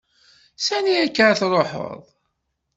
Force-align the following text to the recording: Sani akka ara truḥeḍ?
Sani 0.65 0.93
akka 1.03 1.21
ara 1.25 1.39
truḥeḍ? 1.39 1.91